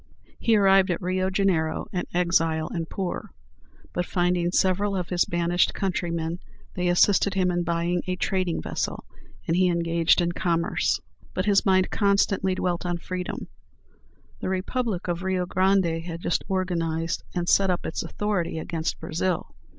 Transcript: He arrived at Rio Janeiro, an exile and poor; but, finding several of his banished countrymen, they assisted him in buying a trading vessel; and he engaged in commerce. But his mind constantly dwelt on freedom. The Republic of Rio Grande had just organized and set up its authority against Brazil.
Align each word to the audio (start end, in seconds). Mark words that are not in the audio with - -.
He 0.39 0.57
arrived 0.57 0.89
at 0.89 0.99
Rio 0.99 1.29
Janeiro, 1.29 1.85
an 1.93 2.05
exile 2.11 2.67
and 2.73 2.89
poor; 2.89 3.29
but, 3.93 4.03
finding 4.03 4.51
several 4.51 4.95
of 4.95 5.09
his 5.09 5.25
banished 5.25 5.75
countrymen, 5.75 6.39
they 6.73 6.87
assisted 6.87 7.35
him 7.35 7.51
in 7.51 7.61
buying 7.63 8.01
a 8.07 8.15
trading 8.15 8.63
vessel; 8.63 9.05
and 9.45 9.55
he 9.55 9.69
engaged 9.69 10.19
in 10.19 10.31
commerce. 10.31 10.99
But 11.35 11.45
his 11.45 11.67
mind 11.67 11.91
constantly 11.91 12.55
dwelt 12.55 12.83
on 12.83 12.97
freedom. 12.97 13.45
The 14.39 14.49
Republic 14.49 15.07
of 15.07 15.21
Rio 15.21 15.45
Grande 15.45 16.01
had 16.03 16.19
just 16.19 16.43
organized 16.47 17.23
and 17.35 17.47
set 17.47 17.69
up 17.69 17.85
its 17.85 18.01
authority 18.01 18.57
against 18.57 18.99
Brazil. 18.99 19.53